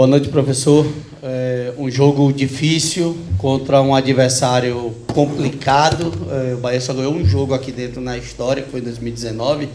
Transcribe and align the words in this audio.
Boa 0.00 0.08
noite, 0.08 0.30
professor. 0.30 0.90
É 1.22 1.74
um 1.76 1.90
jogo 1.90 2.32
difícil 2.32 3.18
contra 3.36 3.82
um 3.82 3.94
adversário 3.94 4.94
complicado. 5.08 6.10
É, 6.30 6.54
o 6.54 6.56
Bahia 6.56 6.80
só 6.80 6.94
ganhou 6.94 7.12
um 7.12 7.22
jogo 7.22 7.52
aqui 7.52 7.70
dentro 7.70 8.00
na 8.00 8.16
história, 8.16 8.62
que 8.62 8.70
foi 8.70 8.80
em 8.80 8.84
2019, 8.84 9.68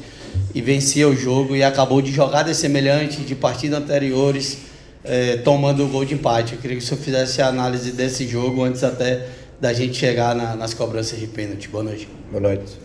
e 0.56 0.62
vencia 0.62 1.08
o 1.08 1.16
jogo 1.16 1.56
e 1.56 1.62
acabou 1.62 2.02
de 2.02 2.12
jogadas 2.12 2.58
semelhantes 2.58 3.24
de 3.24 3.36
partidas 3.36 3.78
anteriores, 3.78 4.62
é, 5.04 5.38
tomando 5.38 5.86
o 5.86 5.88
gol 5.88 6.04
de 6.04 6.16
empate. 6.16 6.54
Eu 6.54 6.60
queria 6.60 6.76
que 6.76 6.84
o 6.84 6.88
senhor 6.88 7.00
fizesse 7.00 7.40
a 7.44 7.48
análise 7.48 7.92
desse 7.92 8.28
jogo 8.28 8.64
antes 8.64 8.84
até 8.84 9.28
da 9.62 9.74
gente 9.74 9.96
chegar 9.96 10.34
na, 10.34 10.56
nas 10.56 10.74
cobranças 10.74 11.20
de 11.20 11.28
pênalti. 11.28 11.70
Boa 11.70 11.84
noite. 11.84 12.08
Boa 12.32 12.42
noite. 12.42 12.80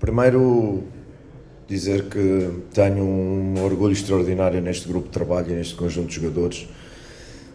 Primeiro, 0.00 0.84
dizer 1.68 2.04
que 2.08 2.50
tenho 2.72 3.02
um 3.02 3.54
orgulho 3.64 3.92
extraordinário 3.92 4.60
neste 4.60 4.86
grupo 4.86 5.06
de 5.06 5.12
trabalho 5.12 5.50
e 5.50 5.54
neste 5.54 5.74
conjunto 5.74 6.08
de 6.08 6.14
jogadores. 6.16 6.68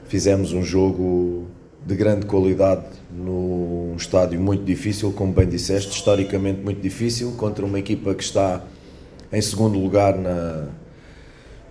Fizemos 0.08 0.54
um 0.54 0.64
jogo 0.64 1.48
de 1.86 1.96
grande 1.96 2.26
qualidade 2.26 2.86
num 3.12 3.96
estádio 3.96 4.40
muito 4.40 4.64
difícil, 4.64 5.12
como 5.12 5.32
bem 5.32 5.48
disseste, 5.48 5.92
historicamente 5.92 6.62
muito 6.62 6.82
difícil, 6.82 7.34
contra 7.38 7.66
uma 7.66 7.80
equipa 7.80 8.14
que 8.14 8.24
está 8.24 8.64
em 9.32 9.42
segundo 9.42 9.78
lugar 9.78 10.18
na, 10.18 10.68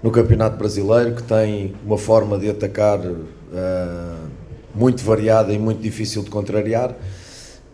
no 0.03 0.11
Campeonato 0.11 0.57
Brasileiro, 0.57 1.17
que 1.17 1.23
tem 1.23 1.75
uma 1.85 1.99
forma 1.99 2.39
de 2.39 2.49
atacar 2.49 3.01
uh, 3.01 4.29
muito 4.75 5.03
variada 5.03 5.53
e 5.53 5.59
muito 5.59 5.81
difícil 5.81 6.23
de 6.23 6.31
contrariar. 6.31 6.95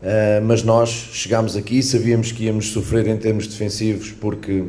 Uh, 0.05 0.45
mas 0.45 0.63
nós 0.63 0.91
chegámos 0.91 1.57
aqui, 1.57 1.83
sabíamos 1.83 2.31
que 2.31 2.45
íamos 2.45 2.73
sofrer 2.73 3.07
em 3.07 3.17
termos 3.17 3.47
defensivos, 3.47 4.13
porque 4.13 4.65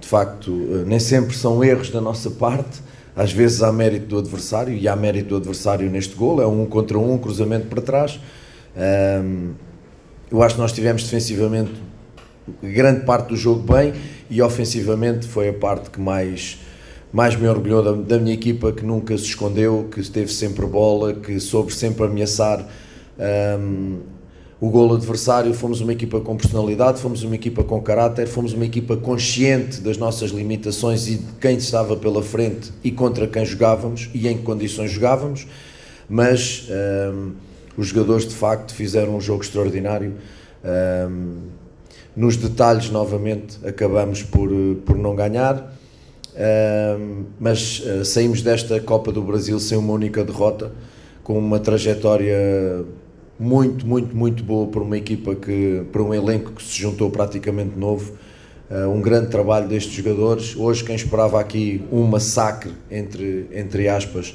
de 0.00 0.08
facto 0.08 0.50
uh, 0.50 0.84
nem 0.84 0.98
sempre 0.98 1.36
são 1.36 1.62
erros 1.62 1.90
da 1.90 2.00
nossa 2.00 2.28
parte, 2.28 2.80
às 3.14 3.30
vezes 3.32 3.62
há 3.62 3.72
mérito 3.72 4.06
do 4.06 4.18
adversário, 4.18 4.74
e 4.74 4.88
há 4.88 4.96
mérito 4.96 5.28
do 5.28 5.36
adversário 5.36 5.88
neste 5.88 6.16
gol, 6.16 6.42
é 6.42 6.46
um 6.46 6.66
contra 6.66 6.98
um, 6.98 7.16
cruzamento 7.18 7.68
para 7.68 7.80
trás. 7.80 8.18
Uh, 8.74 9.52
eu 10.28 10.42
acho 10.42 10.56
que 10.56 10.60
nós 10.60 10.72
tivemos 10.72 11.04
defensivamente 11.04 11.70
grande 12.60 13.04
parte 13.04 13.28
do 13.28 13.36
jogo 13.36 13.72
bem 13.72 13.92
e 14.28 14.42
ofensivamente 14.42 15.24
foi 15.24 15.50
a 15.50 15.52
parte 15.52 15.88
que 15.90 16.00
mais, 16.00 16.58
mais 17.12 17.36
me 17.36 17.46
orgulhou 17.46 17.80
da, 17.80 17.92
da 17.92 18.18
minha 18.18 18.34
equipa, 18.34 18.72
que 18.72 18.84
nunca 18.84 19.16
se 19.16 19.24
escondeu, 19.24 19.88
que 19.88 20.00
esteve 20.00 20.32
sempre 20.32 20.66
bola, 20.66 21.14
que 21.14 21.38
soube 21.38 21.72
sempre 21.72 22.06
ameaçar. 22.06 22.66
O 24.60 24.68
golo 24.68 24.94
adversário, 24.94 25.54
fomos 25.54 25.80
uma 25.80 25.92
equipa 25.92 26.20
com 26.20 26.36
personalidade, 26.36 27.00
fomos 27.00 27.22
uma 27.22 27.34
equipa 27.34 27.64
com 27.64 27.80
caráter, 27.80 28.28
fomos 28.28 28.52
uma 28.52 28.66
equipa 28.66 28.94
consciente 28.94 29.80
das 29.80 29.96
nossas 29.96 30.30
limitações 30.32 31.08
e 31.08 31.16
de 31.16 31.32
quem 31.40 31.56
estava 31.56 31.96
pela 31.96 32.22
frente 32.22 32.70
e 32.84 32.90
contra 32.90 33.26
quem 33.26 33.44
jogávamos 33.46 34.10
e 34.12 34.28
em 34.28 34.36
que 34.36 34.42
condições 34.42 34.90
jogávamos, 34.90 35.46
mas 36.06 36.68
um, 37.14 37.32
os 37.74 37.86
jogadores 37.86 38.26
de 38.28 38.34
facto 38.34 38.74
fizeram 38.74 39.16
um 39.16 39.20
jogo 39.20 39.42
extraordinário. 39.42 40.16
Um, 40.62 41.36
nos 42.14 42.36
detalhes, 42.36 42.90
novamente, 42.90 43.58
acabamos 43.64 44.22
por, 44.22 44.50
por 44.84 44.98
não 44.98 45.16
ganhar, 45.16 45.74
um, 46.98 47.24
mas 47.38 47.80
uh, 47.80 48.04
saímos 48.04 48.42
desta 48.42 48.78
Copa 48.78 49.10
do 49.10 49.22
Brasil 49.22 49.58
sem 49.58 49.78
uma 49.78 49.94
única 49.94 50.22
derrota, 50.22 50.70
com 51.22 51.38
uma 51.38 51.58
trajetória 51.58 52.84
muito, 53.40 53.86
muito, 53.86 54.14
muito 54.14 54.44
boa 54.44 54.66
para 54.66 54.82
uma 54.82 54.98
equipa 54.98 55.34
que, 55.34 55.82
para 55.90 56.02
um 56.02 56.12
elenco 56.12 56.52
que 56.52 56.62
se 56.62 56.78
juntou 56.78 57.10
praticamente 57.10 57.76
novo. 57.76 58.12
Uh, 58.70 58.88
um 58.88 59.00
grande 59.00 59.30
trabalho 59.30 59.66
destes 59.66 59.94
jogadores. 59.94 60.54
Hoje, 60.54 60.84
quem 60.84 60.94
esperava 60.94 61.40
aqui 61.40 61.82
um 61.90 62.04
massacre, 62.04 62.72
entre, 62.90 63.48
entre 63.52 63.88
aspas, 63.88 64.34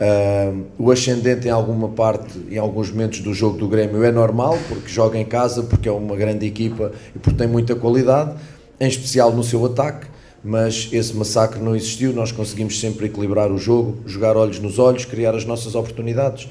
uh, 0.00 0.64
o 0.78 0.90
ascendente 0.90 1.46
em 1.46 1.50
alguma 1.50 1.90
parte, 1.90 2.40
em 2.50 2.56
alguns 2.56 2.90
momentos 2.90 3.20
do 3.20 3.34
jogo 3.34 3.58
do 3.58 3.68
Grêmio 3.68 4.02
é 4.02 4.10
normal, 4.10 4.58
porque 4.66 4.88
joga 4.88 5.18
em 5.18 5.24
casa, 5.26 5.62
porque 5.62 5.88
é 5.88 5.92
uma 5.92 6.16
grande 6.16 6.46
equipa 6.46 6.90
e 7.14 7.18
porque 7.18 7.38
tem 7.38 7.46
muita 7.46 7.76
qualidade, 7.76 8.34
em 8.80 8.88
especial 8.88 9.30
no 9.32 9.44
seu 9.44 9.64
ataque. 9.66 10.06
Mas 10.42 10.88
esse 10.90 11.14
massacre 11.14 11.60
não 11.60 11.76
existiu, 11.76 12.12
nós 12.12 12.32
conseguimos 12.32 12.80
sempre 12.80 13.06
equilibrar 13.06 13.52
o 13.52 13.58
jogo, 13.58 13.98
jogar 14.06 14.36
olhos 14.36 14.58
nos 14.58 14.76
olhos, 14.78 15.04
criar 15.04 15.36
as 15.36 15.44
nossas 15.44 15.76
oportunidades 15.76 16.48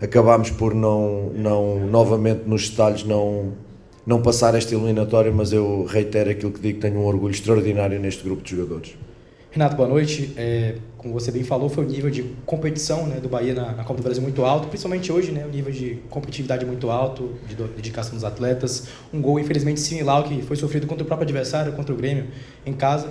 acabámos 0.00 0.50
por 0.50 0.74
não, 0.74 1.30
não 1.34 1.86
novamente 1.86 2.42
nos 2.46 2.68
detalhes 2.68 3.04
não, 3.04 3.52
não 4.06 4.22
passar 4.22 4.54
esta 4.54 4.74
eliminatória, 4.74 5.30
mas 5.32 5.52
eu 5.52 5.84
reitero 5.84 6.30
aquilo 6.30 6.52
que 6.52 6.60
digo, 6.60 6.80
tenho 6.80 7.00
um 7.00 7.04
orgulho 7.04 7.32
extraordinário 7.32 7.98
neste 8.00 8.22
grupo 8.22 8.42
de 8.42 8.56
jogadores. 8.56 8.94
Renato, 9.50 9.76
boa 9.76 9.88
noite. 9.88 10.32
É, 10.36 10.74
como 10.98 11.14
você 11.14 11.32
bem 11.32 11.42
falou, 11.42 11.70
foi 11.70 11.84
o 11.84 11.88
nível 11.88 12.10
de 12.10 12.22
competição 12.44 13.06
né, 13.06 13.18
do 13.18 13.28
Bahia 13.28 13.54
na, 13.54 13.72
na, 13.72 13.82
Copa 13.82 13.94
do 13.94 14.02
Brasil 14.02 14.22
muito 14.22 14.44
alto, 14.44 14.68
principalmente 14.68 15.10
hoje, 15.10 15.32
né, 15.32 15.46
o 15.46 15.48
nível 15.48 15.72
de 15.72 15.98
competitividade 16.10 16.66
muito 16.66 16.90
alto, 16.90 17.30
de 17.48 17.54
dedicação 17.54 18.14
dos 18.14 18.24
atletas. 18.24 18.88
Um 19.12 19.22
gol, 19.22 19.40
infelizmente, 19.40 19.80
similar 19.80 20.18
ao 20.18 20.24
que 20.24 20.42
foi 20.42 20.54
sofrido 20.54 20.86
contra 20.86 21.02
o 21.02 21.06
próprio 21.06 21.24
adversário, 21.24 21.72
contra 21.72 21.94
o 21.94 21.96
Grêmio, 21.96 22.26
em 22.66 22.74
casa. 22.74 23.08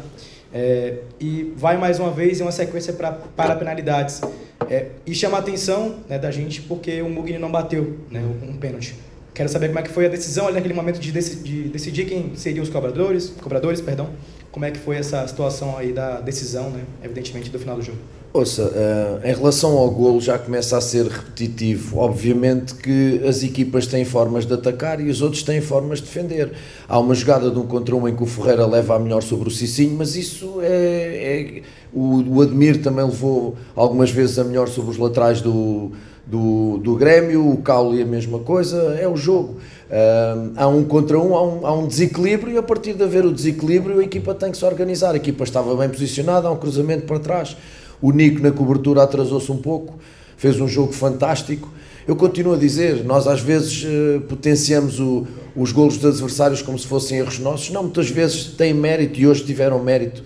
É, 0.53 0.99
e 1.19 1.53
vai 1.55 1.77
mais 1.77 1.99
uma 1.99 2.11
vez 2.11 2.39
em 2.39 2.43
uma 2.43 2.51
sequência 2.51 2.93
pra, 2.93 3.11
para 3.11 3.55
penalidades. 3.55 4.21
É, 4.69 4.87
e 5.05 5.13
chama 5.13 5.37
a 5.37 5.39
atenção 5.39 5.97
né, 6.09 6.17
da 6.17 6.31
gente 6.31 6.61
porque 6.61 7.01
o 7.01 7.09
Mugni 7.09 7.37
não 7.37 7.51
bateu 7.51 7.97
né, 8.09 8.21
um, 8.43 8.57
pênalti. 8.57 8.95
Quero 9.33 9.49
saber 9.49 9.67
como 9.67 9.79
é 9.79 9.83
que 9.83 9.89
foi 9.89 10.05
a 10.07 10.09
decisão 10.09 10.45
ali 10.45 10.55
naquele 10.55 10.73
momento 10.73 10.99
de, 10.99 11.11
dec 11.11 11.35
de 11.43 11.63
decidir 11.69 12.05
quem 12.05 12.35
seriam 12.35 12.63
os 12.63 12.69
cobradores, 12.69 13.29
cobradores, 13.41 13.79
perdão. 13.81 14.09
Como 14.51 14.65
é 14.65 14.71
que 14.71 14.79
foi 14.79 14.97
essa 14.97 15.25
situação 15.27 15.77
aí 15.77 15.93
da 15.93 16.19
decisão, 16.19 16.71
né, 16.71 16.83
evidentemente, 17.03 17.49
do 17.49 17.59
final 17.59 17.75
do 17.75 17.83
jogo? 17.83 17.99
Ouça, 18.37 18.65
uh, 18.65 19.27
em 19.27 19.33
relação 19.33 19.75
ao 19.75 19.89
golo 19.89 20.21
já 20.21 20.37
começa 20.37 20.77
a 20.77 20.81
ser 20.81 21.07
repetitivo. 21.07 21.97
Obviamente 21.97 22.75
que 22.75 23.19
as 23.27 23.41
equipas 23.41 23.87
têm 23.87 24.05
formas 24.05 24.45
de 24.45 24.53
atacar 24.53 25.01
e 25.01 25.09
os 25.09 25.23
outros 25.23 25.41
têm 25.41 25.59
formas 25.59 25.97
de 25.97 26.05
defender. 26.05 26.51
Há 26.87 26.99
uma 26.99 27.15
jogada 27.15 27.49
de 27.49 27.57
um 27.57 27.65
contra 27.65 27.95
um 27.95 28.07
em 28.07 28.15
que 28.15 28.21
o 28.21 28.27
Ferreira 28.27 28.67
leva 28.67 28.95
a 28.95 28.99
melhor 28.99 29.23
sobre 29.23 29.47
o 29.47 29.51
Cicinho, 29.51 29.95
mas 29.97 30.15
isso 30.15 30.59
é. 30.61 30.67
é 30.67 31.61
o, 31.91 32.37
o 32.37 32.41
Admir 32.43 32.83
também 32.83 33.05
levou 33.05 33.55
algumas 33.75 34.11
vezes 34.11 34.37
a 34.37 34.43
melhor 34.43 34.67
sobre 34.67 34.91
os 34.91 34.99
laterais 34.99 35.41
do, 35.41 35.93
do, 36.23 36.77
do 36.77 36.95
Grêmio, 36.95 37.49
o 37.49 37.57
Cauli 37.57 38.03
a 38.03 38.05
mesma 38.05 38.37
coisa, 38.37 38.99
é 39.01 39.07
o 39.07 39.17
jogo. 39.17 39.55
Uh, 39.89 40.51
há 40.55 40.67
um 40.67 40.83
contra 40.83 41.17
um 41.17 41.35
há, 41.35 41.43
um, 41.43 41.65
há 41.65 41.73
um 41.73 41.87
desequilíbrio 41.87 42.53
e 42.53 42.57
a 42.57 42.61
partir 42.61 42.93
de 42.93 43.01
haver 43.01 43.25
o 43.25 43.31
desequilíbrio 43.31 43.99
a 43.99 44.03
equipa 44.03 44.35
tem 44.35 44.51
que 44.51 44.57
se 44.57 44.65
organizar. 44.65 45.13
A 45.13 45.17
equipa 45.17 45.43
estava 45.43 45.75
bem 45.75 45.89
posicionada, 45.89 46.47
há 46.47 46.51
um 46.51 46.57
cruzamento 46.57 47.07
para 47.07 47.17
trás 47.17 47.57
o 48.01 48.11
Nico 48.11 48.41
na 48.41 48.51
cobertura 48.51 49.03
atrasou-se 49.03 49.51
um 49.51 49.57
pouco, 49.57 49.97
fez 50.37 50.59
um 50.59 50.67
jogo 50.67 50.93
fantástico. 50.93 51.71
Eu 52.07 52.15
continuo 52.15 52.53
a 52.53 52.57
dizer, 52.57 53.03
nós 53.03 53.27
às 53.27 53.41
vezes 53.41 53.83
uh, 53.83 54.21
potenciamos 54.21 54.99
o, 54.99 55.27
os 55.55 55.71
golos 55.71 55.97
dos 55.97 56.15
adversários 56.15 56.61
como 56.61 56.77
se 56.77 56.87
fossem 56.87 57.17
erros 57.17 57.39
nossos. 57.39 57.69
Não, 57.71 57.83
muitas 57.83 58.09
vezes 58.09 58.45
têm 58.45 58.73
mérito 58.73 59.19
e 59.19 59.27
hoje 59.27 59.43
tiveram 59.43 59.83
mérito. 59.83 60.23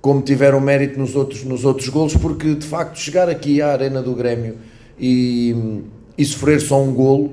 Como 0.00 0.20
tiveram 0.20 0.60
mérito 0.60 0.98
nos 0.98 1.16
outros, 1.16 1.44
nos 1.44 1.64
outros 1.64 1.88
golos, 1.88 2.14
porque 2.14 2.54
de 2.54 2.66
facto 2.66 2.98
chegar 2.98 3.28
aqui 3.28 3.62
à 3.62 3.72
arena 3.72 4.02
do 4.02 4.14
Grêmio 4.14 4.56
e, 5.00 5.80
e 6.16 6.24
sofrer 6.24 6.60
só 6.60 6.82
um 6.82 6.92
golo 6.92 7.32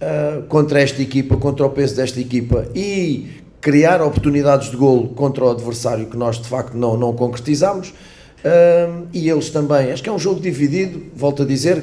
uh, 0.00 0.42
contra 0.48 0.80
esta 0.80 1.00
equipa, 1.00 1.36
contra 1.36 1.64
o 1.64 1.70
peso 1.70 1.96
desta 1.96 2.20
equipa 2.20 2.66
e 2.74 3.28
criar 3.60 4.00
oportunidades 4.00 4.70
de 4.70 4.76
golo 4.76 5.08
contra 5.08 5.44
o 5.44 5.50
adversário 5.50 6.06
que 6.06 6.16
nós 6.16 6.40
de 6.40 6.48
facto 6.48 6.76
não, 6.76 6.96
não 6.96 7.12
concretizamos. 7.12 7.92
Um, 8.44 9.06
e 9.12 9.28
eles 9.28 9.50
também. 9.50 9.90
Acho 9.90 10.02
que 10.02 10.08
é 10.08 10.12
um 10.12 10.18
jogo 10.18 10.40
dividido, 10.40 11.02
volto 11.14 11.42
a 11.42 11.46
dizer, 11.46 11.82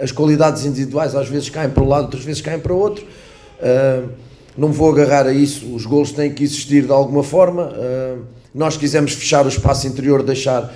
as 0.00 0.10
qualidades 0.10 0.64
individuais 0.64 1.14
às 1.14 1.28
vezes 1.28 1.50
caem 1.50 1.70
para 1.70 1.82
um 1.82 1.88
lado, 1.88 2.04
outras 2.04 2.24
vezes 2.24 2.40
caem 2.40 2.58
para 2.58 2.72
outro. 2.72 3.04
Uh, 3.04 4.08
não 4.56 4.68
me 4.68 4.74
vou 4.74 4.90
agarrar 4.90 5.26
a 5.26 5.32
isso, 5.32 5.74
os 5.74 5.86
golos 5.86 6.12
têm 6.12 6.32
que 6.32 6.42
existir 6.42 6.84
de 6.84 6.92
alguma 6.92 7.22
forma. 7.22 7.64
Uh, 7.64 8.22
nós 8.54 8.76
quisemos 8.76 9.12
fechar 9.12 9.44
o 9.44 9.48
espaço 9.48 9.86
interior, 9.86 10.22
deixar, 10.22 10.72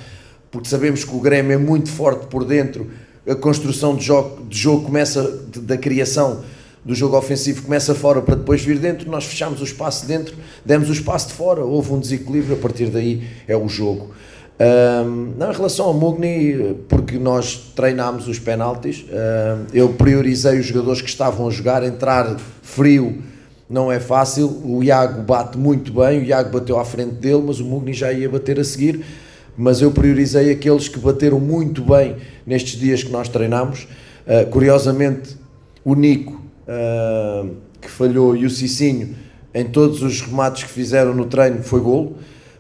porque 0.51 0.69
sabemos 0.69 1.05
que 1.05 1.15
o 1.15 1.21
Grêmio 1.21 1.53
é 1.53 1.59
muito 1.59 1.91
forte 1.91 2.27
por 2.27 2.45
dentro, 2.45 2.91
a 3.29 3.35
construção 3.35 3.97
de 3.97 4.05
jogo, 4.05 4.45
de 4.47 4.57
jogo 4.57 4.85
começa 4.85 5.43
de, 5.51 5.61
da 5.61 5.77
criação 5.77 6.43
do 6.87 6.95
jogo 6.95 7.17
ofensivo 7.17 7.63
começa 7.63 7.97
fora 7.97 8.23
para 8.23 8.37
depois 8.37 8.63
vir 8.63 8.79
dentro, 8.79 9.11
nós 9.11 9.25
fechamos 9.25 9.61
o 9.61 9.65
espaço 9.65 10.07
dentro, 10.07 10.37
demos 10.65 10.89
o 10.89 10.93
espaço 10.93 11.29
de 11.29 11.35
fora, 11.35 11.65
houve 11.65 11.93
um 11.93 11.99
desequilíbrio, 11.99 12.55
a 12.55 12.59
partir 12.59 12.87
daí 12.91 13.25
é 13.49 13.57
o 13.57 13.69
jogo. 13.69 14.13
Um, 14.59 15.33
em 15.33 15.53
relação 15.53 15.87
ao 15.87 15.95
Mugni, 15.95 16.77
porque 16.89 17.19
nós 17.19 17.73
treinámos 17.75 18.29
os 18.29 18.39
penaltis, 18.39 19.05
um, 19.05 19.67
eu 19.75 19.89
priorizei 19.95 20.61
os 20.61 20.67
jogadores 20.67 21.03
que 21.03 21.09
estavam 21.09 21.49
a 21.49 21.51
jogar, 21.51 21.83
entrar 21.83 22.37
frio 22.63 23.21
não 23.69 23.91
é 23.91 23.99
fácil, 23.99 24.47
o 24.65 24.85
Iago 24.85 25.23
bate 25.23 25.59
muito 25.59 25.93
bem, 25.93 26.21
o 26.21 26.23
Iago 26.23 26.57
bateu 26.57 26.79
à 26.79 26.85
frente 26.85 27.15
dele, 27.15 27.43
mas 27.45 27.59
o 27.59 27.65
Mugni 27.65 27.93
já 27.93 28.13
ia 28.13 28.29
bater 28.29 28.61
a 28.61 28.65
seguir, 28.65 29.05
mas 29.59 29.83
eu 29.83 29.91
priorizei 29.91 30.53
aqueles 30.53 30.87
que 30.87 31.01
bateram 31.01 31.41
muito 31.41 31.83
bem 31.83 32.15
nestes 32.47 32.79
dias 32.79 33.03
que 33.03 33.11
nós 33.11 33.29
treinámos. 33.29 33.89
Uh, 34.25 34.49
curiosamente, 34.51 35.37
o 35.85 35.97
Nico 35.97 36.46
uh, 36.69 37.55
que 37.81 37.91
falhou, 37.91 38.37
e 38.37 38.45
o 38.45 38.51
Cicinho, 38.51 39.15
em 39.55 39.65
todos 39.65 40.03
os 40.03 40.21
remates 40.21 40.65
que 40.65 40.71
fizeram 40.71 41.15
no 41.15 41.27
treino, 41.27 41.63
foi 41.63 41.81
golo. 41.81 42.17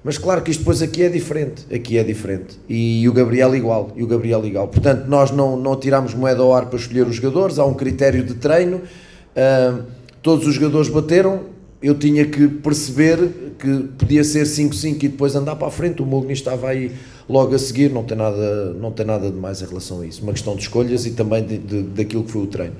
Mas 0.06 0.18
claro 0.18 0.40
que 0.40 0.52
isto 0.52 0.60
depois 0.60 0.80
aqui 0.82 1.02
é 1.02 1.08
diferente, 1.08 1.66
aqui 1.74 1.98
é 1.98 2.04
diferente. 2.04 2.60
E 2.68 3.08
o 3.08 3.12
Gabriel 3.12 3.56
igual, 3.56 3.90
e 3.96 4.04
o 4.04 4.06
Gabriel 4.06 4.46
igual. 4.46 4.68
Portanto, 4.68 5.06
nós 5.08 5.32
não, 5.32 5.56
não 5.56 5.74
tiramos 5.74 6.14
moeda 6.14 6.42
ao 6.42 6.54
ar 6.54 6.66
para 6.66 6.78
escolher 6.78 7.06
os 7.08 7.16
jogadores, 7.16 7.58
há 7.58 7.64
um 7.64 7.74
critério 7.74 8.22
de 8.22 8.34
treino. 8.34 8.76
Uh, 8.76 9.82
todos 10.22 10.46
os 10.46 10.54
jogadores 10.54 10.88
bateram, 10.88 11.40
eu 11.82 11.94
tinha 11.94 12.24
que 12.24 12.46
perceber 12.46 13.54
que 13.58 13.88
podia 13.98 14.22
ser 14.22 14.44
5-5 14.44 15.02
e 15.02 15.08
depois 15.08 15.34
andar 15.34 15.56
para 15.56 15.68
a 15.68 15.70
frente. 15.70 16.00
O 16.02 16.06
Mugni 16.06 16.32
estava 16.34 16.68
aí 16.68 16.92
logo 17.28 17.54
a 17.54 17.58
seguir, 17.58 17.90
não 17.90 18.04
tem 18.04 18.16
nada, 18.16 18.72
não 18.74 18.92
tem 18.92 19.04
nada 19.04 19.28
de 19.28 19.36
mais 19.36 19.60
em 19.60 19.66
relação 19.66 20.02
a 20.02 20.06
isso. 20.06 20.22
Uma 20.22 20.32
questão 20.32 20.54
de 20.54 20.62
escolhas 20.62 21.04
e 21.04 21.10
também 21.10 21.44
de, 21.44 21.58
de, 21.58 21.82
daquilo 21.82 22.22
que 22.22 22.30
foi 22.30 22.42
o 22.42 22.46
treino. 22.46 22.76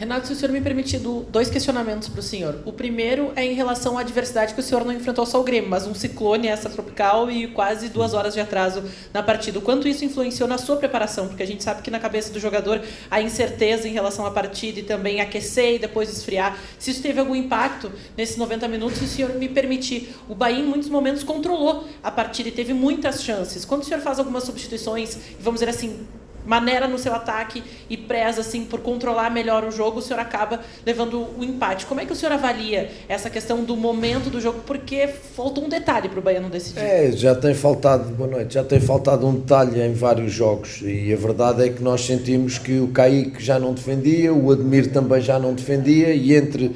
Renato, 0.00 0.28
se 0.28 0.32
o 0.32 0.36
senhor 0.36 0.50
me 0.50 0.62
permitir 0.62 0.98
dois 0.98 1.50
questionamentos 1.50 2.08
para 2.08 2.20
o 2.20 2.22
senhor. 2.22 2.62
O 2.64 2.72
primeiro 2.72 3.32
é 3.36 3.44
em 3.44 3.52
relação 3.52 3.98
à 3.98 4.00
adversidade 4.00 4.54
que 4.54 4.60
o 4.60 4.62
senhor 4.62 4.82
não 4.82 4.94
enfrentou 4.94 5.26
só 5.26 5.38
o 5.38 5.44
Grêmio, 5.44 5.68
mas 5.68 5.86
um 5.86 5.94
ciclone 5.94 6.48
tropical 6.72 7.30
e 7.30 7.48
quase 7.48 7.90
duas 7.90 8.14
horas 8.14 8.32
de 8.32 8.40
atraso 8.40 8.82
na 9.12 9.22
partida. 9.22 9.58
O 9.58 9.60
quanto 9.60 9.86
isso 9.86 10.02
influenciou 10.02 10.48
na 10.48 10.56
sua 10.56 10.76
preparação? 10.76 11.28
Porque 11.28 11.42
a 11.42 11.46
gente 11.46 11.62
sabe 11.62 11.82
que 11.82 11.90
na 11.90 11.98
cabeça 11.98 12.32
do 12.32 12.40
jogador 12.40 12.80
a 13.10 13.20
incerteza 13.20 13.86
em 13.86 13.92
relação 13.92 14.24
à 14.24 14.30
partida 14.30 14.80
e 14.80 14.82
também 14.82 15.20
aquecer 15.20 15.74
e 15.74 15.78
depois 15.78 16.08
esfriar. 16.08 16.58
Se 16.78 16.92
isso 16.92 17.02
teve 17.02 17.20
algum 17.20 17.36
impacto 17.36 17.92
nesses 18.16 18.38
90 18.38 18.68
minutos, 18.68 19.00
se 19.00 19.04
o 19.04 19.06
senhor 19.08 19.34
me 19.34 19.50
permitir. 19.50 20.14
O 20.26 20.34
Bahia, 20.34 20.60
em 20.60 20.66
muitos 20.66 20.88
momentos, 20.88 21.22
controlou 21.22 21.86
a 22.02 22.10
partida 22.10 22.48
e 22.48 22.52
teve 22.52 22.72
muitas 22.72 23.22
chances. 23.22 23.66
Quando 23.66 23.82
o 23.82 23.84
senhor 23.84 24.00
faz 24.00 24.18
algumas 24.18 24.44
substituições, 24.44 25.18
vamos 25.38 25.60
dizer 25.60 25.68
assim, 25.68 26.06
maneira 26.44 26.88
no 26.88 26.98
seu 26.98 27.14
ataque 27.14 27.62
e 27.88 27.96
preza 27.96 28.40
assim 28.40 28.64
por 28.64 28.80
controlar 28.80 29.30
melhor 29.30 29.64
o 29.64 29.70
jogo, 29.70 29.98
o 29.98 30.02
senhor 30.02 30.20
acaba 30.20 30.60
levando 30.84 31.26
o 31.38 31.44
empate. 31.44 31.86
Como 31.86 32.00
é 32.00 32.06
que 32.06 32.12
o 32.12 32.16
senhor 32.16 32.32
avalia 32.32 32.90
essa 33.08 33.28
questão 33.28 33.64
do 33.64 33.76
momento 33.76 34.30
do 34.30 34.40
jogo? 34.40 34.60
Porque 34.66 35.08
faltou 35.08 35.64
um 35.64 35.68
detalhe 35.68 36.08
para 36.08 36.18
o 36.18 36.22
Bahia 36.22 36.40
não 36.40 36.50
decidir. 36.50 36.80
É, 36.80 37.12
já 37.12 37.34
tem 37.34 37.54
faltado, 37.54 38.10
boa 38.14 38.30
noite, 38.30 38.54
já 38.54 38.64
tem 38.64 38.80
faltado 38.80 39.26
um 39.26 39.34
detalhe 39.34 39.80
em 39.80 39.92
vários 39.92 40.32
jogos 40.32 40.80
e 40.82 41.12
a 41.12 41.16
verdade 41.16 41.64
é 41.64 41.68
que 41.68 41.82
nós 41.82 42.04
sentimos 42.04 42.58
que 42.58 42.78
o 42.78 42.88
Kaique 42.88 43.42
já 43.42 43.58
não 43.58 43.72
defendia, 43.72 44.32
o 44.32 44.50
Admir 44.50 44.92
também 44.92 45.20
já 45.20 45.38
não 45.38 45.54
defendia 45.54 46.12
e 46.14 46.34
entre 46.34 46.74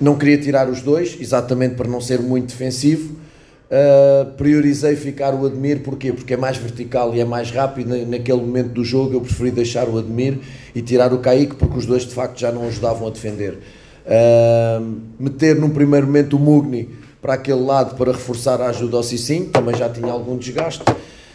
não 0.00 0.18
queria 0.18 0.38
tirar 0.38 0.68
os 0.68 0.82
dois, 0.82 1.16
exatamente 1.20 1.76
para 1.76 1.88
não 1.88 2.00
ser 2.00 2.20
muito 2.20 2.48
defensivo 2.48 3.21
Uh, 3.72 4.30
priorizei 4.32 4.94
ficar 4.96 5.34
o 5.34 5.46
Admir, 5.46 5.80
porquê? 5.80 6.12
Porque 6.12 6.34
é 6.34 6.36
mais 6.36 6.58
vertical 6.58 7.14
e 7.14 7.20
é 7.20 7.24
mais 7.24 7.50
rápido 7.50 7.88
naquele 8.06 8.42
momento 8.42 8.68
do 8.68 8.84
jogo. 8.84 9.14
Eu 9.14 9.22
preferi 9.22 9.50
deixar 9.50 9.88
o 9.88 9.96
Admir 9.96 10.40
e 10.74 10.82
tirar 10.82 11.10
o 11.10 11.20
Kaique, 11.20 11.54
porque 11.54 11.78
os 11.78 11.86
dois 11.86 12.02
de 12.02 12.12
facto 12.12 12.38
já 12.38 12.52
não 12.52 12.66
ajudavam 12.66 13.08
a 13.08 13.10
defender. 13.10 13.58
Uh, 14.04 15.00
meter 15.18 15.56
num 15.56 15.70
primeiro 15.70 16.06
momento 16.06 16.36
o 16.36 16.38
Mugni 16.38 16.90
para 17.22 17.32
aquele 17.32 17.62
lado 17.62 17.96
para 17.96 18.12
reforçar 18.12 18.60
a 18.60 18.66
ajuda 18.66 18.98
ao 18.98 19.02
Cicinho, 19.02 19.46
também 19.46 19.74
já 19.74 19.88
tinha 19.88 20.12
algum 20.12 20.36
desgaste. 20.36 20.84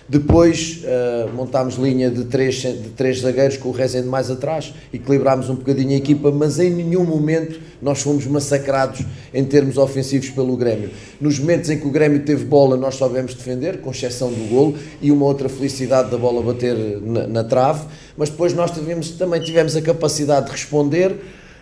Depois 0.09 0.83
uh, 0.83 1.33
montámos 1.36 1.75
linha 1.75 2.09
de 2.09 2.24
três, 2.24 2.56
de 2.56 2.89
três 2.95 3.19
zagueiros 3.19 3.57
com 3.57 3.68
o 3.68 3.71
Rezende 3.74 4.07
mais 4.07 4.31
atrás, 4.31 4.74
equilibrámos 4.94 5.50
um 5.50 5.56
bocadinho 5.56 5.92
a 5.92 5.95
equipa, 5.95 6.31
mas 6.31 6.59
em 6.59 6.69
nenhum 6.69 7.04
momento 7.04 7.59
nós 7.81 8.01
fomos 8.01 8.25
massacrados 8.25 9.01
em 9.33 9.44
termos 9.44 9.77
ofensivos 9.77 10.30
pelo 10.30 10.56
Grêmio. 10.56 10.92
Nos 11.19 11.38
momentos 11.39 11.69
em 11.69 11.77
que 11.77 11.86
o 11.86 11.92
Grêmio 11.92 12.24
teve 12.24 12.45
bola, 12.45 12.77
nós 12.77 12.95
soubemos 12.95 13.33
defender, 13.33 13.81
com 13.81 13.92
exceção 13.92 14.30
do 14.30 14.50
golo 14.50 14.77
e 15.01 15.12
uma 15.12 15.25
outra 15.25 15.50
felicidade 15.50 16.09
da 16.09 16.18
bola 16.18 16.42
bater 16.42 16.75
na, 17.01 17.27
na 17.27 17.44
trave, 17.44 17.86
mas 18.15 18.30
depois 18.30 18.54
nós 18.54 18.71
tivemos, 18.71 19.12
também 19.12 19.42
tivemos 19.42 19.75
a 19.75 19.81
capacidade 19.81 20.45
de 20.45 20.51
responder. 20.54 21.18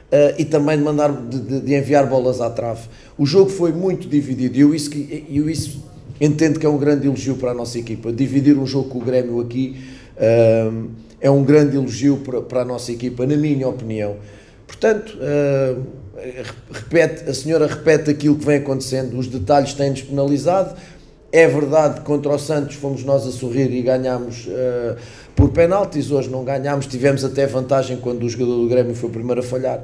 Uh, 0.05 0.37
e 0.37 0.45
também 0.45 0.77
de 0.77 0.83
mandar 0.83 1.11
de, 1.11 1.61
de, 1.61 1.75
enviar 1.75 2.05
bolas 2.05 2.39
à 2.39 2.47
trave. 2.47 2.81
O 3.17 3.25
jogo 3.25 3.49
foi 3.49 3.71
muito 3.73 4.07
dividido 4.07 4.55
e 4.55 4.61
eu 4.61 4.73
isso, 4.73 4.91
eu 5.27 5.49
isso 5.49 5.83
entendo 6.19 6.59
que 6.59 6.65
é 6.65 6.69
um 6.69 6.77
grande 6.77 7.07
elogio 7.07 7.35
para 7.35 7.51
a 7.51 7.53
nossa 7.53 7.77
equipa. 7.77 8.11
Dividir 8.11 8.57
um 8.57 8.65
jogo 8.65 8.89
com 8.89 8.99
o 8.99 9.01
Grêmio 9.01 9.39
aqui 9.39 9.75
uh, 10.17 10.89
é 11.19 11.29
um 11.29 11.43
grande 11.43 11.75
elogio 11.75 12.17
para, 12.17 12.41
para, 12.41 12.61
a 12.61 12.65
nossa 12.65 12.91
equipa, 12.91 13.25
na 13.25 13.35
minha 13.35 13.67
opinião. 13.67 14.17
Portanto, 14.67 15.17
uh, 15.17 15.83
repete, 16.71 17.29
a 17.29 17.33
senhora 17.33 17.67
repete 17.67 18.09
aquilo 18.09 18.35
que 18.35 18.45
vem 18.45 18.57
acontecendo, 18.57 19.17
os 19.17 19.27
detalhes 19.27 19.73
têm-nos 19.73 20.01
penalizado. 20.01 20.75
É 21.31 21.47
verdade 21.47 21.99
que 21.99 22.05
contra 22.05 22.31
o 22.31 22.39
Santos 22.39 22.75
fomos 22.75 23.03
nós 23.03 23.27
a 23.27 23.31
sorrir 23.31 23.69
e 23.71 23.81
ganhámos 23.81 24.47
uh, 24.47 24.95
por 25.35 25.49
penaltis, 25.49 26.09
hoje 26.09 26.29
não 26.29 26.45
ganhámos, 26.45 26.87
tivemos 26.87 27.25
até 27.25 27.45
vantagem 27.45 27.97
quando 27.97 28.23
o 28.23 28.29
jogador 28.29 28.55
do 28.55 28.69
Grêmio 28.69 28.95
foi 28.95 29.09
o 29.09 29.11
primeiro 29.11 29.41
a 29.41 29.43
falhar 29.43 29.83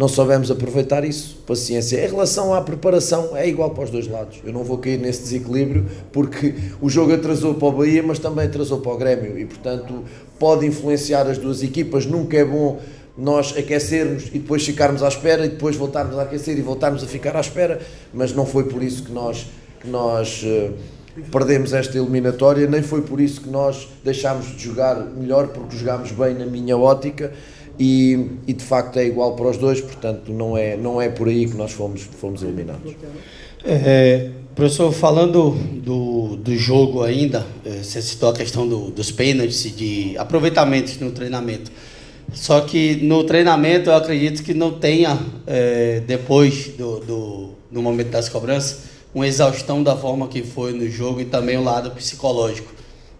não 0.00 0.08
soubemos 0.08 0.50
aproveitar 0.50 1.04
isso. 1.04 1.36
Paciência. 1.46 2.02
Em 2.02 2.08
relação 2.08 2.54
à 2.54 2.62
preparação, 2.62 3.36
é 3.36 3.46
igual 3.46 3.68
para 3.68 3.84
os 3.84 3.90
dois 3.90 4.08
lados. 4.08 4.40
Eu 4.42 4.50
não 4.50 4.64
vou 4.64 4.78
cair 4.78 4.98
nesse 4.98 5.24
desequilíbrio 5.24 5.84
porque 6.10 6.54
o 6.80 6.88
jogo 6.88 7.12
atrasou 7.12 7.52
para 7.52 7.68
o 7.68 7.72
Bahia, 7.72 8.02
mas 8.02 8.18
também 8.18 8.46
atrasou 8.46 8.80
para 8.80 8.92
o 8.92 8.96
Grêmio 8.96 9.38
e, 9.38 9.44
portanto, 9.44 10.02
pode 10.38 10.64
influenciar 10.64 11.26
as 11.26 11.36
duas 11.36 11.62
equipas. 11.62 12.06
Nunca 12.06 12.38
é 12.38 12.44
bom 12.46 12.80
nós 13.14 13.54
aquecermos 13.54 14.28
e 14.28 14.38
depois 14.38 14.64
ficarmos 14.64 15.02
à 15.02 15.08
espera 15.08 15.44
e 15.44 15.50
depois 15.50 15.76
voltarmos 15.76 16.18
a 16.18 16.22
aquecer 16.22 16.56
e 16.56 16.62
voltarmos 16.62 17.04
a 17.04 17.06
ficar 17.06 17.36
à 17.36 17.40
espera, 17.40 17.78
mas 18.14 18.32
não 18.32 18.46
foi 18.46 18.64
por 18.64 18.82
isso 18.82 19.02
que 19.02 19.12
nós, 19.12 19.48
que 19.82 19.88
nós 19.88 20.42
uh, 20.44 20.72
perdemos 21.30 21.74
esta 21.74 21.98
eliminatória, 21.98 22.66
nem 22.66 22.82
foi 22.82 23.02
por 23.02 23.20
isso 23.20 23.42
que 23.42 23.50
nós 23.50 23.86
deixámos 24.02 24.46
de 24.46 24.64
jogar 24.64 24.96
melhor, 25.14 25.48
porque 25.48 25.76
jogámos 25.76 26.10
bem 26.10 26.32
na 26.32 26.46
minha 26.46 26.78
ótica 26.78 27.34
e, 27.80 28.26
e, 28.46 28.52
de 28.52 28.62
facto 28.62 28.98
é 28.98 29.06
igual 29.06 29.34
para 29.34 29.48
os 29.48 29.56
dois, 29.56 29.80
portanto 29.80 30.30
não 30.30 30.54
é, 30.54 30.76
não 30.76 31.00
é 31.00 31.08
por 31.08 31.28
aí 31.28 31.48
que 31.48 31.56
nós 31.56 31.72
fomos, 31.72 32.02
fomos 32.02 32.42
eliminados. 32.42 32.94
É, 33.64 34.28
professor, 34.54 34.92
falando 34.92 35.52
do, 35.82 36.36
do 36.36 36.54
jogo 36.58 37.02
ainda, 37.02 37.46
é, 37.64 37.82
você 37.82 38.02
citou 38.02 38.28
a 38.28 38.34
questão 38.34 38.68
do, 38.68 38.90
dos 38.90 39.10
pênaltis 39.10 39.74
de 39.74 40.14
aproveitamentos 40.18 40.98
no 40.98 41.10
treinamento. 41.10 41.72
Só 42.34 42.60
que 42.60 42.96
no 42.96 43.24
treinamento 43.24 43.88
eu 43.88 43.94
acredito 43.94 44.42
que 44.42 44.52
não 44.52 44.72
tenha, 44.72 45.18
é, 45.46 46.02
depois 46.06 46.68
do, 46.76 47.00
do, 47.00 47.50
do 47.70 47.80
momento 47.80 48.10
das 48.10 48.28
cobranças, 48.28 48.90
uma 49.14 49.26
exaustão 49.26 49.82
da 49.82 49.96
forma 49.96 50.28
que 50.28 50.42
foi 50.42 50.74
no 50.74 50.86
jogo 50.86 51.22
e 51.22 51.24
também 51.24 51.56
o 51.56 51.64
lado 51.64 51.90
psicológico. 51.92 52.74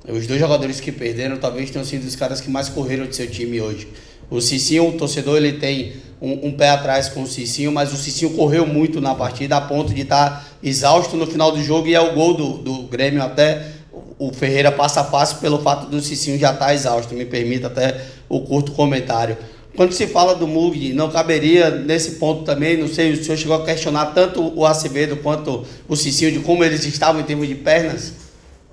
Os 0.07 0.27
dois 0.27 0.39
jogadores 0.39 0.81
que 0.81 0.93
perderam 0.93 1.39
talvez 1.39 1.71
tenham 1.71 1.85
sido 1.85 2.05
os 2.07 2.15
caras 2.15 2.43
que 2.43 2.51
mais 2.51 2.69
correram 2.69 3.07
de 3.07 3.17
seu 3.17 3.29
time 3.29 3.61
hoje. 3.61 3.89
O 4.31 4.41
Cicinho, 4.41 4.89
o 4.89 4.93
torcedor, 4.93 5.37
ele 5.37 5.55
tem 5.55 5.95
um, 6.23 6.49
um, 6.49 6.53
pé 6.53 6.71
atrás 6.71 7.09
com 7.09 7.23
o 7.23 7.27
Cicinho, 7.27 7.73
mas 7.73 7.93
o 7.93 7.97
Cicinho 7.97 8.31
correu 8.33 8.67
muito 8.67 9.01
na 9.01 9.15
partida 9.15 9.57
a 9.57 9.61
ponto 9.61 9.93
de 9.93 10.03
estar 10.03 10.31
tá 10.31 10.45
exausto 10.63 11.17
no 11.17 11.27
final 11.27 11.51
do 11.51 11.63
jogo 11.63 11.89
e 11.89 11.95
é 11.95 12.01
o 12.01 12.15
gol 12.15 12.35
do, 12.35 12.59
do 12.59 12.83
Grêmio 12.85 13.23
até 13.23 13.81
o 14.19 14.31
Ferreira 14.33 14.71
passa 14.71 15.03
fácil 15.03 15.39
pelo 15.39 15.61
fato 15.61 15.89
do 15.89 16.01
Cicinho 16.01 16.39
já 16.39 16.53
estar 16.53 16.67
tá 16.67 16.75
exausto. 16.75 17.15
Me 17.15 17.25
permita 17.25 17.69
até 17.69 18.03
o 18.29 18.43
curto 18.43 18.73
comentário. 18.73 19.37
Quando 19.75 19.93
se 19.93 20.07
fala 20.07 20.35
do 20.35 20.47
Mugni, 20.47 20.93
não 20.93 21.11
caberia 21.11 21.71
nesse 21.71 22.13
ponto 22.13 22.45
também, 22.45 22.77
não 22.77 22.87
sei, 22.87 23.13
o 23.13 23.25
senhor 23.25 23.39
chegou 23.39 23.57
a 23.57 23.65
questionar 23.65 24.07
tanto 24.07 24.53
o 24.55 24.67
Acevedo 24.67 25.17
quanto 25.17 25.65
o 25.89 25.97
Cicinho 25.97 26.33
de 26.33 26.41
como 26.41 26.63
eles 26.63 26.85
estavam 26.85 27.21
em 27.21 27.25
termos 27.25 27.49
de 27.49 27.55
pernas? 27.55 28.13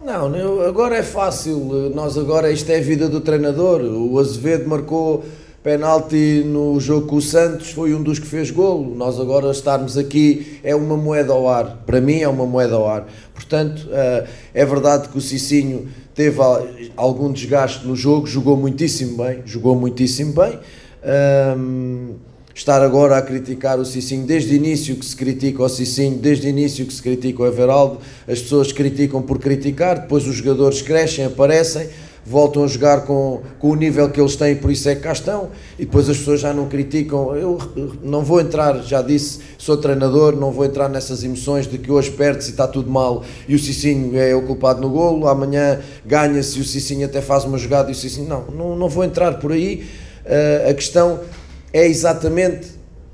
Não, 0.04 0.62
agora 0.62 0.98
é 0.98 1.04
fácil. 1.04 1.92
Nós 1.94 2.18
agora, 2.18 2.52
isto 2.52 2.70
é 2.70 2.78
a 2.78 2.82
vida 2.82 3.08
do 3.08 3.22
treinador. 3.22 3.82
O 3.82 4.20
Azevedo 4.20 4.68
marcou 4.68 5.24
penalti 5.68 6.46
no 6.46 6.80
jogo 6.80 7.08
com 7.08 7.18
o 7.18 7.22
Santos, 7.22 7.72
foi 7.72 7.94
um 7.94 8.02
dos 8.02 8.20
que 8.20 8.26
fez 8.26 8.50
golo. 8.52 8.96
Nós 8.96 9.20
agora 9.20 9.52
estarmos 9.52 9.98
aqui 9.98 10.62
é 10.64 10.74
uma 10.74 10.96
moeda 10.96 11.34
ao 11.34 11.50
ar. 11.50 11.84
Para 11.86 12.00
mim 12.00 12.22
é 12.22 12.28
uma 12.30 12.46
moeda 12.46 12.76
ao 12.76 12.88
ar. 12.88 13.06
Portanto, 13.34 13.86
eh, 13.92 14.28
é 14.54 14.66
verdade 14.66 15.10
que 15.10 15.18
o 15.18 15.20
Cicinho 15.20 15.90
teve 16.16 16.40
algum 16.96 17.34
desgaste 17.34 17.86
no 17.86 17.98
jogo, 17.98 18.26
jogou 18.28 18.56
muitíssimo 18.56 19.22
bem, 19.22 19.42
jogou 19.46 19.76
muitíssimo 19.76 20.34
bem. 20.34 20.58
estar 22.56 22.82
agora 22.82 23.18
a 23.18 23.22
criticar 23.22 23.78
o 23.78 23.86
Cicinho, 23.86 24.26
desde 24.26 24.54
o 24.54 24.56
início 24.56 24.96
que 24.96 25.06
se 25.06 25.18
critica 25.18 25.62
o 25.62 25.68
Cicinho, 25.68 26.18
desde 26.18 26.48
o 26.48 26.50
início 26.50 26.86
que 26.86 26.94
se 26.94 27.04
critica 27.04 27.44
o 27.44 27.46
Everaldo, 27.46 28.00
as 28.26 28.42
pessoas 28.42 28.72
criticam 28.72 29.22
por 29.22 29.38
criticar, 29.38 30.00
depois 30.00 30.26
os 30.26 30.36
jogadores 30.38 30.82
crescem, 30.82 31.26
aparecem, 31.26 31.90
voltam 32.28 32.66
a 32.66 32.68
jogar 32.68 33.06
com, 33.06 33.42
com 33.58 33.70
o 33.70 33.76
nível 33.76 34.10
que 34.10 34.20
eles 34.20 34.36
têm, 34.36 34.58
por 34.58 34.70
isso 34.70 34.90
é 34.90 34.96
que 34.96 35.02
cá 35.02 35.14
estão, 35.14 35.50
e 35.80 35.86
depois 35.86 36.10
as 36.10 36.18
pessoas 36.18 36.42
já 36.42 36.54
não 36.54 36.68
criticam. 36.68 37.34
Eu 37.36 37.58
não 38.04 38.22
vou 38.22 38.42
entrar, 38.42 38.84
já 38.84 39.02
disse, 39.02 39.40
sou 39.58 39.78
treinador, 39.78 40.36
não 40.36 40.52
vou 40.52 40.66
entrar 40.66 40.90
nessas 40.90 41.24
emoções 41.24 41.68
de 41.68 41.78
que 41.78 41.90
hoje 41.90 42.12
perde-se 42.12 42.50
e 42.50 42.52
está 42.52 42.68
tudo 42.68 42.92
mal 42.92 43.24
e 43.48 43.56
o 43.56 43.60
Cicinho 43.60 44.20
é 44.20 44.36
o 44.36 44.42
culpado 44.42 44.82
no 44.82 44.90
golo, 44.90 45.28
amanhã 45.28 45.80
ganha-se 46.06 46.58
e 46.58 46.62
o 46.62 46.66
Cicinho 46.66 47.06
até 47.06 47.22
faz 47.22 47.46
uma 47.46 47.58
jogada 47.58 47.90
e 47.90 47.94
o 47.94 47.96
Cicinho. 47.96 48.28
Não, 48.28 48.44
não, 48.54 48.76
não 48.76 48.90
vou 48.90 49.06
entrar 49.06 49.40
por 49.40 49.54
aí. 49.54 49.88
Uh, 50.26 50.70
a 50.70 50.74
questão 50.74 51.22
é 51.72 51.88
exatamente. 51.88 52.68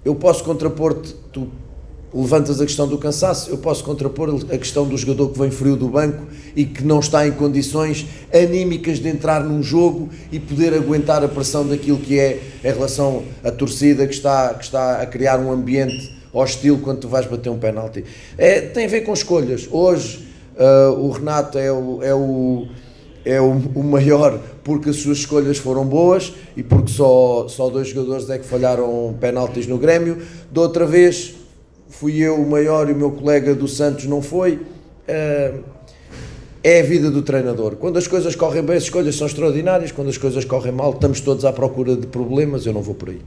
Eu 0.03 0.15
posso 0.15 0.43
contrapor-te, 0.43 1.13
tu 1.31 1.47
levantas 2.13 2.61
a 2.61 2.65
questão 2.65 2.87
do 2.87 2.97
cansaço, 2.97 3.49
eu 3.49 3.57
posso 3.57 3.83
contrapor 3.83 4.29
a 4.29 4.57
questão 4.57 4.85
do 4.85 4.95
jogador 4.95 5.29
que 5.29 5.39
vem 5.39 5.49
frio 5.49 5.75
do 5.75 5.87
banco 5.87 6.27
e 6.55 6.63
que 6.63 6.83
não 6.83 6.99
está 6.99 7.27
em 7.27 7.31
condições 7.31 8.05
anímicas 8.31 8.99
de 8.99 9.09
entrar 9.09 9.43
num 9.43 9.63
jogo 9.63 10.09
e 10.31 10.39
poder 10.39 10.73
aguentar 10.73 11.23
a 11.23 11.27
pressão 11.27 11.67
daquilo 11.67 11.97
que 11.97 12.19
é 12.19 12.39
em 12.63 12.71
relação 12.71 13.23
à 13.43 13.51
torcida 13.51 14.05
que 14.05 14.13
está, 14.13 14.53
que 14.53 14.63
está 14.63 15.01
a 15.01 15.05
criar 15.05 15.39
um 15.39 15.51
ambiente 15.51 16.13
hostil 16.31 16.79
quando 16.83 16.99
tu 16.99 17.07
vais 17.07 17.25
bater 17.25 17.49
um 17.49 17.57
penalti. 17.57 18.03
É, 18.37 18.61
tem 18.61 18.85
a 18.85 18.89
ver 18.89 19.01
com 19.01 19.13
escolhas. 19.13 19.67
Hoje 19.71 20.27
uh, 20.55 20.91
o 20.99 21.09
Renato 21.09 21.57
é 21.57 21.71
o, 21.71 22.03
é 22.03 22.13
o, 22.13 22.67
é 23.25 23.41
o, 23.41 23.83
maior 23.83 24.39
porque 24.63 24.89
as 24.89 24.97
suas 24.97 25.19
escolhas 25.19 25.57
foram 25.57 25.85
boas 25.85 26.33
e 26.55 26.63
porque 26.63 26.91
só, 26.91 27.47
só 27.47 27.69
dois 27.69 27.87
jogadores 27.87 28.29
é 28.29 28.37
que 28.37 28.45
falharam 28.45 29.15
penaltis 29.19 29.65
no 29.65 29.77
Grêmio. 29.77 30.21
Da 30.51 30.61
outra 30.61 30.85
vez 30.85 31.35
fui 32.03 32.21
eu 32.21 32.35
o 32.35 32.45
maior 32.45 32.89
e 32.89 32.91
o 32.91 32.95
meu 32.97 33.11
colega 33.11 33.55
do 33.55 33.65
Santos 33.65 34.03
não 34.03 34.21
foi. 34.21 34.55
Uh, 35.07 35.63
é 36.61 36.81
a 36.81 36.83
vida 36.83 37.09
do 37.09 37.21
treinador. 37.21 37.77
Quando 37.77 37.95
as 37.97 38.07
coisas 38.07 38.35
correm 38.35 38.61
bem, 38.61 38.75
as 38.75 38.83
escolhas 38.83 39.15
são 39.15 39.25
extraordinárias. 39.25 39.93
Quando 39.93 40.09
as 40.09 40.17
coisas 40.17 40.43
correm 40.43 40.73
mal, 40.73 40.91
estamos 40.91 41.21
todos 41.21 41.45
à 41.45 41.53
procura 41.53 41.95
de 41.95 42.05
problemas. 42.05 42.65
Eu 42.65 42.73
não 42.73 42.81
vou 42.81 42.93
por 42.93 43.07
aí. 43.07 43.21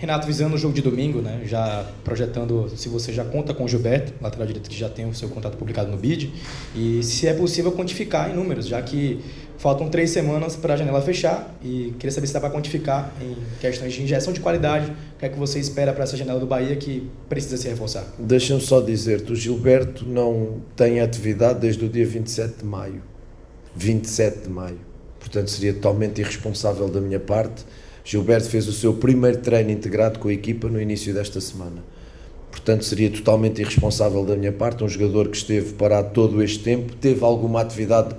Renato, 0.00 0.26
visando 0.26 0.54
o 0.54 0.58
jogo 0.58 0.72
de 0.72 0.80
domingo, 0.80 1.20
né, 1.20 1.42
já 1.44 1.86
projetando 2.02 2.72
se 2.74 2.88
você 2.88 3.12
já 3.12 3.22
conta 3.22 3.52
com 3.52 3.64
o 3.64 3.68
Gilberto, 3.68 4.14
lateral 4.18 4.46
direito 4.46 4.70
que 4.70 4.74
já 4.74 4.88
tem 4.88 5.06
o 5.06 5.14
seu 5.14 5.28
contrato 5.28 5.58
publicado 5.58 5.90
no 5.90 5.98
BID, 5.98 6.32
e 6.74 7.02
se 7.02 7.28
é 7.28 7.34
possível 7.34 7.70
quantificar 7.70 8.30
em 8.30 8.34
números, 8.34 8.66
já 8.66 8.80
que 8.80 9.20
faltam 9.58 9.90
três 9.90 10.08
semanas 10.08 10.56
para 10.56 10.72
a 10.72 10.76
janela 10.78 11.02
fechar, 11.02 11.54
e 11.62 11.92
queria 11.98 12.10
saber 12.10 12.26
se 12.26 12.32
dá 12.32 12.40
para 12.40 12.48
quantificar 12.48 13.12
em 13.20 13.36
questões 13.60 13.92
de 13.92 14.02
injeção 14.02 14.32
de 14.32 14.40
qualidade, 14.40 14.90
o 14.90 15.18
que 15.18 15.26
é 15.26 15.28
que 15.28 15.38
você 15.38 15.58
espera 15.58 15.92
para 15.92 16.04
essa 16.04 16.16
janela 16.16 16.40
do 16.40 16.46
Bahia 16.46 16.74
que 16.76 17.06
precisa 17.28 17.58
se 17.58 17.68
reforçar? 17.68 18.06
Deixa-me 18.18 18.62
só 18.62 18.80
dizer-te, 18.80 19.30
o 19.32 19.36
Gilberto 19.36 20.06
não 20.06 20.62
tem 20.74 21.00
atividade 21.00 21.60
desde 21.60 21.84
o 21.84 21.90
dia 21.90 22.06
27 22.06 22.60
de 22.60 22.64
maio. 22.64 23.02
27 23.76 24.44
de 24.44 24.48
maio. 24.48 24.78
Portanto, 25.18 25.50
seria 25.50 25.74
totalmente 25.74 26.22
irresponsável 26.22 26.88
da 26.88 27.02
minha 27.02 27.20
parte 27.20 27.66
Gilberto 28.04 28.48
fez 28.48 28.66
o 28.66 28.72
seu 28.72 28.94
primeiro 28.94 29.38
treino 29.38 29.70
integrado 29.70 30.18
com 30.18 30.28
a 30.28 30.32
equipa 30.32 30.68
no 30.68 30.80
início 30.80 31.12
desta 31.14 31.40
semana. 31.40 31.84
Portanto, 32.50 32.84
seria 32.84 33.10
totalmente 33.10 33.60
irresponsável 33.60 34.24
da 34.24 34.36
minha 34.36 34.52
parte. 34.52 34.82
Um 34.82 34.88
jogador 34.88 35.28
que 35.28 35.36
esteve 35.36 35.74
parado 35.74 36.10
todo 36.12 36.42
este 36.42 36.58
tempo, 36.60 36.94
teve 36.94 37.24
alguma 37.24 37.60
atividade 37.60 38.16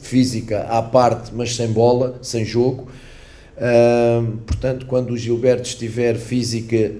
física 0.00 0.62
à 0.62 0.80
parte, 0.80 1.32
mas 1.34 1.56
sem 1.56 1.68
bola, 1.68 2.18
sem 2.22 2.44
jogo. 2.44 2.88
Portanto, 4.46 4.86
quando 4.86 5.10
o 5.10 5.16
Gilberto 5.16 5.68
estiver 5.68 6.16
física, 6.16 6.92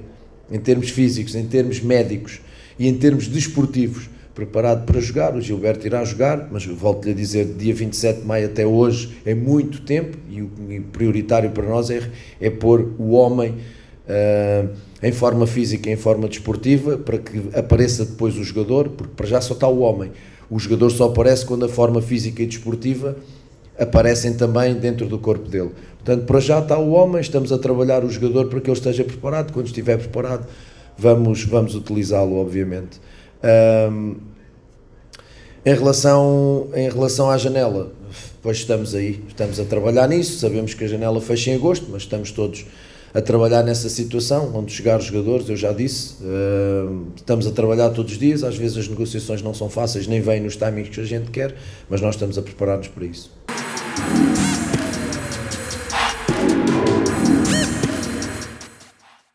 em 0.51 0.59
termos 0.59 0.91
físicos, 0.91 1.35
em 1.35 1.47
termos 1.47 1.81
médicos 1.81 2.41
e 2.79 2.89
em 2.89 2.95
termos 2.95 3.29
desportivos, 3.29 4.09
preparado 4.35 4.85
para 4.85 5.01
jogar. 5.01 5.35
O 5.35 5.41
Gilberto 5.41 5.87
irá 5.87 6.05
jogar, 6.05 6.49
mas 6.51 6.65
volto-lhe 6.65 7.13
a 7.13 7.15
dizer, 7.15 7.45
dia 7.45 7.75
27 7.75 8.21
de 8.21 8.27
maio 8.27 8.47
até 8.47 8.67
hoje 8.67 9.19
é 9.25 9.35
muito 9.35 9.83
tempo 9.83 10.17
e 10.31 10.43
o 10.43 10.51
prioritário 10.93 11.51
para 11.51 11.65
nós 11.65 11.91
é, 11.91 12.03
é 12.41 12.51
pôr 12.51 12.93
o 12.99 13.13
homem 13.13 13.51
uh, 13.51 14.69
em 15.03 15.13
forma 15.13 15.47
física 15.47 15.91
em 15.91 15.97
forma 15.97 16.29
desportiva 16.29 16.97
para 16.97 17.19
que 17.19 17.43
apareça 17.55 18.05
depois 18.05 18.37
o 18.39 18.45
jogador, 18.45 18.91
porque 18.91 19.13
para 19.17 19.27
já 19.27 19.41
só 19.41 19.55
está 19.55 19.69
o 19.69 19.81
homem. 19.81 20.13
O 20.49 20.59
jogador 20.59 20.91
só 20.91 21.07
aparece 21.07 21.47
quando 21.47 21.65
a 21.65 21.69
forma 21.69 22.03
física 22.03 22.43
e 22.43 22.47
desportiva 22.47 23.17
aparecem 23.79 24.35
também 24.35 24.75
dentro 24.75 25.07
do 25.07 25.19
corpo 25.19 25.49
dele. 25.49 25.71
Portanto, 26.05 26.27
para 26.27 26.41
já 26.41 26.59
está 26.59 26.79
o 26.79 26.91
homem, 26.91 27.21
estamos 27.21 27.53
a 27.53 27.59
trabalhar 27.59 28.05
o 28.05 28.11
jogador 28.11 28.47
para 28.47 28.61
que 28.61 28.69
ele 28.69 28.77
esteja 28.77 29.05
preparado. 29.05 29.53
Quando 29.53 29.67
estiver 29.67 29.99
preparado, 29.99 30.47
vamos, 30.97 31.45
vamos 31.45 31.75
utilizá-lo, 31.75 32.37
obviamente. 32.37 33.01
Um, 33.45 34.17
em 35.65 35.75
relação, 35.75 36.69
em 36.75 36.89
relação 36.89 37.31
à 37.31 37.39
janela, 37.39 37.93
pois 38.43 38.59
estamos 38.59 38.95
aí, 38.95 39.23
estamos 39.29 39.61
a 39.61 39.65
trabalhar 39.65 40.09
nisso, 40.09 40.39
sabemos 40.39 40.75
que 40.75 40.85
a 40.85 40.89
janela 40.89 41.21
fecha 41.21 41.51
em 41.51 41.55
agosto, 41.55 41.87
mas 41.89 42.03
estamos 42.03 42.33
todos 42.33 42.67
a 43.15 43.21
trabalhar 43.21 43.63
nessa 43.63 43.89
situação, 43.89 44.51
onde 44.55 44.73
chegar 44.73 44.99
os 44.99 45.05
jogadores, 45.05 45.49
eu 45.49 45.57
já 45.57 45.73
disse, 45.73 46.17
estamos 47.15 47.47
a 47.47 47.53
trabalhar 47.53 47.91
todos 47.91 48.13
os 48.13 48.19
dias, 48.19 48.43
às 48.43 48.57
vezes 48.57 48.77
as 48.77 48.89
negociações 48.89 49.43
não 49.43 49.55
são 49.55 49.69
fáceis, 49.69 50.07
nem 50.07 50.21
vêm 50.21 50.41
nos 50.41 50.57
timings 50.57 50.89
que 50.89 51.01
a 51.01 51.05
gente 51.05 51.31
quer, 51.31 51.55
mas 51.89 52.01
nós 52.01 52.15
estamos 52.15 52.39
a 52.39 52.43
preparar-nos 52.43 52.89
para 52.89 53.05
isso. 53.05 53.31